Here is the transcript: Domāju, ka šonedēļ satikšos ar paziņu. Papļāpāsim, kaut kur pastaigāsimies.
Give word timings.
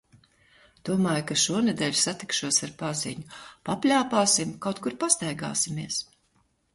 Domāju, 0.87 1.25
ka 1.31 1.35
šonedēļ 1.41 1.99
satikšos 2.03 2.57
ar 2.67 2.73
paziņu. 2.79 3.25
Papļāpāsim, 3.69 4.55
kaut 4.65 4.81
kur 4.87 4.97
pastaigāsimies. 5.05 6.01